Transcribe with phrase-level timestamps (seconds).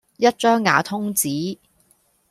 [0.17, 1.59] 一張瓦通紙